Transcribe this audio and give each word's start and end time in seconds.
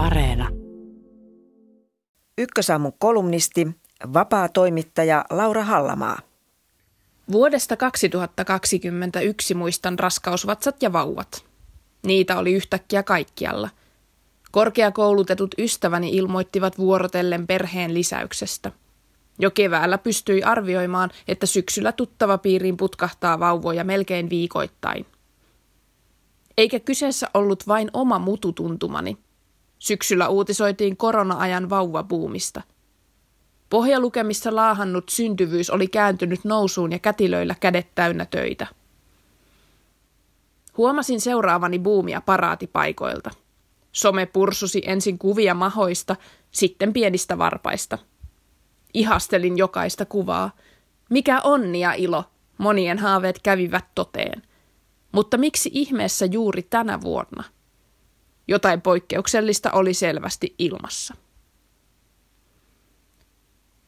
Areena. 0.00 0.48
Ykkösaamun 2.38 2.92
kolumnisti, 2.98 3.68
vapaa 4.12 4.48
toimittaja 4.48 5.24
Laura 5.30 5.64
Hallamaa. 5.64 6.18
Vuodesta 7.32 7.76
2021 7.76 9.54
muistan 9.54 9.98
raskausvatsat 9.98 10.82
ja 10.82 10.92
vauvat. 10.92 11.44
Niitä 12.06 12.38
oli 12.38 12.52
yhtäkkiä 12.52 13.02
kaikkialla. 13.02 13.68
Korkeakoulutetut 14.50 15.54
ystäväni 15.58 16.10
ilmoittivat 16.16 16.78
vuorotellen 16.78 17.46
perheen 17.46 17.94
lisäyksestä. 17.94 18.72
Jo 19.38 19.50
keväällä 19.50 19.98
pystyi 19.98 20.42
arvioimaan, 20.42 21.10
että 21.28 21.46
syksyllä 21.46 21.92
tuttava 21.92 22.38
piiriin 22.38 22.76
putkahtaa 22.76 23.40
vauvoja 23.40 23.84
melkein 23.84 24.30
viikoittain. 24.30 25.06
Eikä 26.56 26.80
kyseessä 26.80 27.26
ollut 27.34 27.68
vain 27.68 27.90
oma 27.92 28.18
mututuntumani. 28.18 29.18
Syksyllä 29.80 30.28
uutisoitiin 30.28 30.96
korona-ajan 30.96 31.70
vauvabuumista. 31.70 32.62
Pohjalukemissa 33.70 34.54
laahannut 34.54 35.08
syntyvyys 35.08 35.70
oli 35.70 35.88
kääntynyt 35.88 36.44
nousuun 36.44 36.92
ja 36.92 36.98
kätilöillä 36.98 37.54
kädet 37.60 37.94
täynnä 37.94 38.26
töitä. 38.26 38.66
Huomasin 40.76 41.20
seuraavani 41.20 41.78
buumia 41.78 42.20
paraatipaikoilta. 42.20 43.30
Some 43.92 44.26
pursusi 44.26 44.82
ensin 44.86 45.18
kuvia 45.18 45.54
mahoista, 45.54 46.16
sitten 46.50 46.92
pienistä 46.92 47.38
varpaista. 47.38 47.98
Ihastelin 48.94 49.58
jokaista 49.58 50.04
kuvaa. 50.04 50.50
Mikä 51.10 51.40
onni 51.40 51.80
ja 51.80 51.92
ilo, 51.92 52.24
monien 52.58 52.98
haaveet 52.98 53.38
kävivät 53.42 53.84
toteen. 53.94 54.42
Mutta 55.12 55.38
miksi 55.38 55.70
ihmeessä 55.72 56.26
juuri 56.26 56.62
tänä 56.62 57.00
vuonna? 57.00 57.44
Jotain 58.50 58.82
poikkeuksellista 58.82 59.70
oli 59.72 59.94
selvästi 59.94 60.54
ilmassa. 60.58 61.14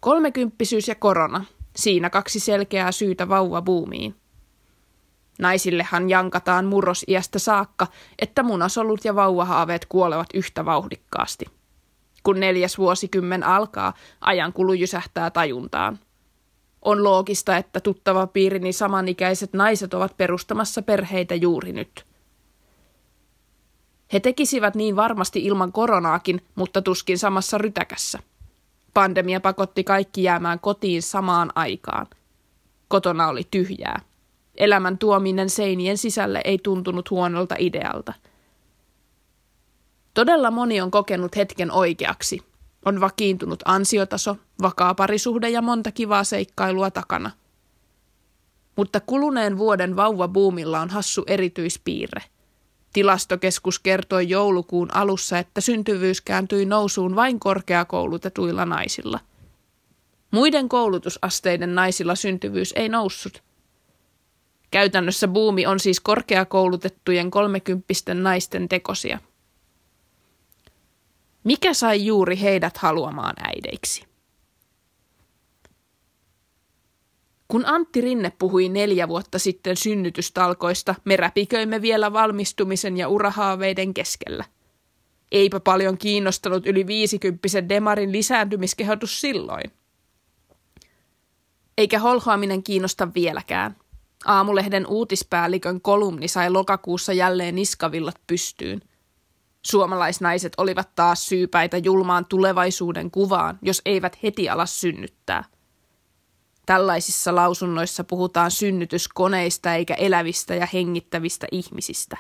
Kolmekymppisyys 0.00 0.88
ja 0.88 0.94
korona, 0.94 1.44
siinä 1.76 2.10
kaksi 2.10 2.40
selkeää 2.40 2.92
syytä 2.92 3.28
vauvabuumiin. 3.28 4.14
Naisillehan 5.38 6.10
jankataan 6.10 6.64
murrosiästä 6.64 7.38
saakka, 7.38 7.86
että 8.18 8.42
munasolut 8.42 9.04
ja 9.04 9.14
vauvahaaveet 9.14 9.86
kuolevat 9.86 10.26
yhtä 10.34 10.64
vauhdikkaasti. 10.64 11.44
Kun 12.22 12.40
neljäs 12.40 12.78
vuosikymmen 12.78 13.42
alkaa, 13.42 13.94
ajankulu 14.20 14.72
jysähtää 14.72 15.30
tajuntaan. 15.30 15.98
On 16.82 17.04
loogista, 17.04 17.56
että 17.56 17.80
tuttava 17.80 18.26
piirini 18.26 18.72
samanikäiset 18.72 19.52
naiset 19.52 19.94
ovat 19.94 20.16
perustamassa 20.16 20.82
perheitä 20.82 21.34
juuri 21.34 21.72
nyt. 21.72 22.11
He 24.12 24.20
tekisivät 24.20 24.74
niin 24.74 24.96
varmasti 24.96 25.44
ilman 25.44 25.72
koronaakin, 25.72 26.42
mutta 26.54 26.82
tuskin 26.82 27.18
samassa 27.18 27.58
rytäkässä. 27.58 28.18
Pandemia 28.94 29.40
pakotti 29.40 29.84
kaikki 29.84 30.22
jäämään 30.22 30.60
kotiin 30.60 31.02
samaan 31.02 31.52
aikaan. 31.54 32.06
Kotona 32.88 33.28
oli 33.28 33.42
tyhjää. 33.50 34.00
Elämän 34.54 34.98
tuominen 34.98 35.50
seinien 35.50 35.98
sisälle 35.98 36.40
ei 36.44 36.58
tuntunut 36.58 37.10
huonolta 37.10 37.54
idealta. 37.58 38.12
Todella 40.14 40.50
moni 40.50 40.80
on 40.80 40.90
kokenut 40.90 41.36
hetken 41.36 41.70
oikeaksi. 41.70 42.42
On 42.84 43.00
vakiintunut 43.00 43.62
ansiotaso, 43.64 44.36
vakaa 44.62 44.94
parisuhde 44.94 45.48
ja 45.48 45.62
monta 45.62 45.92
kivaa 45.92 46.24
seikkailua 46.24 46.90
takana. 46.90 47.30
Mutta 48.76 49.00
kuluneen 49.00 49.58
vuoden 49.58 49.96
vauvabuumilla 49.96 50.80
on 50.80 50.90
hassu 50.90 51.24
erityispiirre. 51.26 52.22
Tilastokeskus 52.92 53.78
kertoi 53.78 54.28
joulukuun 54.28 54.94
alussa, 54.94 55.38
että 55.38 55.60
syntyvyys 55.60 56.20
kääntyi 56.20 56.64
nousuun 56.64 57.16
vain 57.16 57.40
korkeakoulutetuilla 57.40 58.64
naisilla. 58.64 59.20
Muiden 60.30 60.68
koulutusasteiden 60.68 61.74
naisilla 61.74 62.14
syntyvyys 62.14 62.72
ei 62.76 62.88
noussut– 62.88 63.42
Käytännössä 64.72 65.28
buumi 65.28 65.66
on 65.66 65.80
siis 65.80 66.00
korkeakoulutettujen 66.00 67.30
kolmekymppisten 67.30 68.22
naisten 68.22 68.68
tekosia. 68.68 69.18
Mikä 71.44 71.74
sai 71.74 72.06
juuri 72.06 72.40
heidät 72.40 72.76
haluamaan 72.76 73.34
äideiksi? 73.38 74.11
Kun 77.52 77.66
Antti 77.66 78.00
Rinne 78.00 78.32
puhui 78.38 78.68
neljä 78.68 79.08
vuotta 79.08 79.38
sitten 79.38 79.76
synnytystalkoista, 79.76 80.94
me 81.04 81.16
räpiköimme 81.16 81.82
vielä 81.82 82.12
valmistumisen 82.12 82.96
ja 82.96 83.08
urahaaveiden 83.08 83.94
keskellä. 83.94 84.44
Eipä 85.32 85.60
paljon 85.60 85.98
kiinnostanut 85.98 86.66
yli 86.66 86.86
viisikymppisen 86.86 87.68
demarin 87.68 88.12
lisääntymiskehotus 88.12 89.20
silloin. 89.20 89.72
Eikä 91.78 91.98
holhoaminen 91.98 92.62
kiinnosta 92.62 93.14
vieläkään. 93.14 93.76
Aamulehden 94.24 94.86
uutispäällikön 94.86 95.80
kolumni 95.80 96.28
sai 96.28 96.50
lokakuussa 96.50 97.12
jälleen 97.12 97.54
niskavillat 97.54 98.20
pystyyn. 98.26 98.82
Suomalaisnaiset 99.62 100.52
olivat 100.56 100.94
taas 100.94 101.26
syypäitä 101.26 101.76
julmaan 101.76 102.26
tulevaisuuden 102.26 103.10
kuvaan, 103.10 103.58
jos 103.62 103.82
eivät 103.84 104.22
heti 104.22 104.48
ala 104.48 104.66
synnyttää. 104.66 105.44
Tällaisissa 106.66 107.34
lausunnoissa 107.34 108.04
puhutaan 108.04 108.50
synnytyskoneista 108.50 109.74
eikä 109.74 109.94
elävistä 109.94 110.54
ja 110.54 110.68
hengittävistä 110.72 111.46
ihmisistä. 111.52 112.16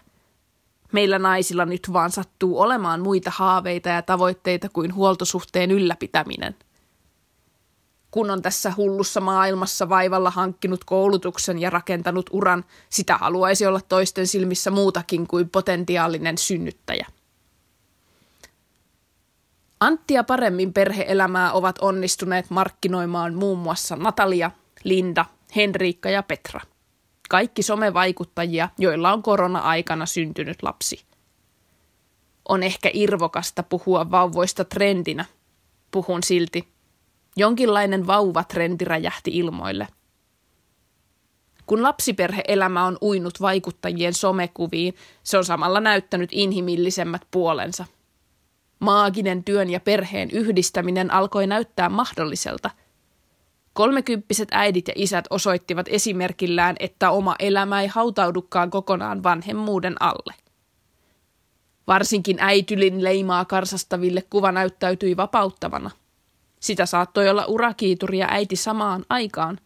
Meillä 0.92 1.18
naisilla 1.18 1.64
nyt 1.64 1.92
vaan 1.92 2.10
sattuu 2.10 2.60
olemaan 2.60 3.00
muita 3.00 3.30
haaveita 3.34 3.88
ja 3.88 4.02
tavoitteita 4.02 4.68
kuin 4.68 4.94
huoltosuhteen 4.94 5.70
ylläpitäminen– 5.70 6.56
kun 8.12 8.30
on 8.30 8.42
tässä 8.42 8.72
hullussa 8.76 9.20
maailmassa 9.20 9.88
vaivalla 9.88 10.30
hankkinut 10.30 10.84
koulutuksen 10.84 11.58
ja 11.58 11.70
rakentanut 11.70 12.30
uran, 12.32 12.64
sitä 12.90 13.16
haluaisi 13.16 13.66
olla 13.66 13.80
toisten 13.88 14.26
silmissä 14.26 14.70
muutakin 14.70 15.26
kuin 15.26 15.50
potentiaalinen 15.50 16.38
synnyttäjä. 16.38 17.06
Anttia 19.82 20.24
paremmin 20.24 20.72
perheelämää 20.72 21.52
ovat 21.52 21.78
onnistuneet 21.80 22.50
markkinoimaan 22.50 23.34
muun 23.34 23.58
muassa 23.58 23.96
Natalia, 23.96 24.50
Linda, 24.84 25.24
Henriikka 25.56 26.10
ja 26.10 26.22
Petra. 26.22 26.60
Kaikki 27.28 27.62
somevaikuttajia, 27.62 28.68
joilla 28.78 29.12
on 29.12 29.22
korona-aikana 29.22 30.06
syntynyt 30.06 30.62
lapsi. 30.62 31.04
On 32.48 32.62
ehkä 32.62 32.90
irvokasta 32.92 33.62
puhua 33.62 34.10
vauvoista 34.10 34.64
trendinä. 34.64 35.24
Puhun 35.90 36.22
silti, 36.22 36.68
Jonkinlainen 37.36 38.06
vauvatrendi 38.06 38.84
räjähti 38.84 39.30
ilmoille. 39.38 39.88
Kun 41.66 41.82
lapsiperheelämä 41.82 42.84
on 42.84 42.98
uinut 43.02 43.40
vaikuttajien 43.40 44.14
somekuviin, 44.14 44.94
se 45.22 45.38
on 45.38 45.44
samalla 45.44 45.80
näyttänyt 45.80 46.30
inhimillisemmät 46.32 47.22
puolensa. 47.30 47.84
Maaginen 48.82 49.44
työn 49.44 49.70
ja 49.70 49.80
perheen 49.80 50.30
yhdistäminen 50.30 51.10
alkoi 51.10 51.46
näyttää 51.46 51.88
mahdolliselta. 51.88 52.70
Kolmekymppiset 53.72 54.48
äidit 54.50 54.88
ja 54.88 54.94
isät 54.96 55.24
osoittivat 55.30 55.86
esimerkillään, 55.88 56.76
että 56.80 57.10
oma 57.10 57.36
elämä 57.38 57.82
ei 57.82 57.86
hautaudukaan 57.88 58.70
kokonaan 58.70 59.22
vanhemmuuden 59.22 60.02
alle. 60.02 60.34
Varsinkin 61.86 62.36
äitylin 62.40 63.04
leimaa 63.04 63.44
karsastaville 63.44 64.22
kuva 64.30 64.52
näyttäytyi 64.52 65.16
vapauttavana– 65.16 65.90
sitä 66.62 66.86
saattoi 66.86 67.28
olla 67.28 67.44
urakiituri 67.46 68.18
ja 68.18 68.26
äiti 68.30 68.56
samaan 68.56 69.04
aikaan. 69.08 69.58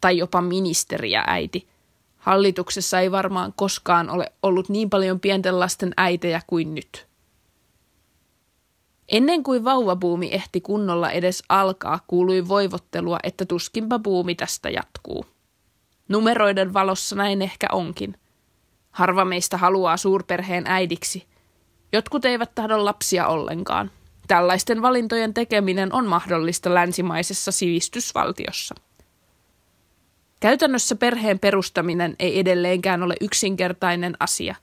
Tai 0.00 0.18
jopa 0.18 0.40
ministeri 0.40 1.10
ja 1.10 1.24
äiti. 1.26 1.68
Hallituksessa 2.16 3.00
ei 3.00 3.10
varmaan 3.10 3.52
koskaan 3.56 4.10
ole 4.10 4.32
ollut 4.42 4.68
niin 4.68 4.90
paljon 4.90 5.20
pienten 5.20 5.60
lasten 5.60 5.94
äitejä 5.96 6.42
kuin 6.46 6.74
nyt. 6.74 7.09
Ennen 9.10 9.42
kuin 9.42 9.64
vauvabuumi 9.64 10.28
ehti 10.32 10.60
kunnolla 10.60 11.10
edes 11.10 11.42
alkaa, 11.48 12.00
kuului 12.06 12.48
voivottelua, 12.48 13.18
että 13.22 13.44
tuskinpa 13.44 13.98
buumi 13.98 14.34
tästä 14.34 14.70
jatkuu. 14.70 15.26
Numeroiden 16.08 16.72
valossa 16.74 17.16
näin 17.16 17.42
ehkä 17.42 17.66
onkin. 17.72 18.14
Harva 18.90 19.24
meistä 19.24 19.56
haluaa 19.56 19.96
suurperheen 19.96 20.64
äidiksi. 20.66 21.26
Jotkut 21.92 22.24
eivät 22.24 22.54
tahdo 22.54 22.84
lapsia 22.84 23.26
ollenkaan. 23.26 23.90
Tällaisten 24.28 24.82
valintojen 24.82 25.34
tekeminen 25.34 25.92
on 25.92 26.06
mahdollista 26.06 26.74
länsimaisessa 26.74 27.52
sivistysvaltiossa. 27.52 28.74
Käytännössä 30.40 30.96
perheen 30.96 31.38
perustaminen 31.38 32.16
ei 32.18 32.38
edelleenkään 32.38 33.02
ole 33.02 33.14
yksinkertainen 33.20 34.16
asia. 34.20 34.54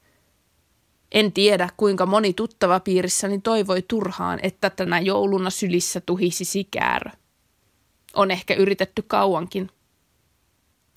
En 1.11 1.31
tiedä, 1.31 1.69
kuinka 1.77 2.05
moni 2.05 2.33
tuttava 2.33 2.79
piirissäni 2.79 3.41
toivoi 3.41 3.81
turhaan, 3.81 4.39
että 4.43 4.69
tänä 4.69 4.99
jouluna 4.99 5.49
sylissä 5.49 6.01
tuhisi 6.01 6.45
sikäärö. 6.45 7.11
On 8.13 8.31
ehkä 8.31 8.53
yritetty 8.53 9.01
kauankin. 9.01 9.69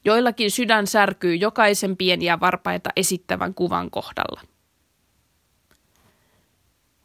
Joillakin 0.04 0.50
sydän 0.50 0.86
särkyy 0.86 1.34
jokaisen 1.34 1.96
pieniä 1.96 2.40
varpaita 2.40 2.90
esittävän 2.96 3.54
kuvan 3.54 3.90
kohdalla. 3.90 4.40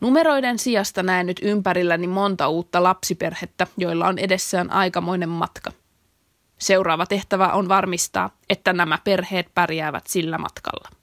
Numeroiden 0.02 0.60
sijasta 0.60 1.04
näen 1.04 1.26
nyt 1.26 1.40
ympärilläni 1.44 2.08
monta 2.08 2.48
uutta 2.48 2.84
lapsiperhettä, 2.84 3.68
joilla 3.78 4.08
on 4.08 4.20
edessään 4.20 4.72
aikamoinen 4.72 5.30
matka. 5.30 5.72
Seuraava 6.58 7.06
tehtävä 7.06 7.48
on 7.48 7.68
varmistaa, 7.68 8.38
että 8.50 8.74
nämä 8.74 9.00
perheet 9.04 9.48
pärjäävät 9.54 10.08
sillä 10.08 10.38
matkalla. 10.38 10.95